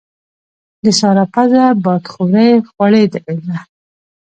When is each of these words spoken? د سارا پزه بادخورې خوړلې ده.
د 0.83 0.85
سارا 0.99 1.25
پزه 1.33 1.63
بادخورې 1.83 2.49
خوړلې 2.69 3.05
ده. 3.45 3.57